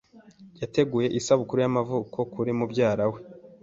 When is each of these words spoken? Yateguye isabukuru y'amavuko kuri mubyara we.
Yateguye 0.61 1.07
isabukuru 1.19 1.59
y'amavuko 1.63 2.17
kuri 2.33 2.51
mubyara 2.57 3.05
we. 3.11 3.19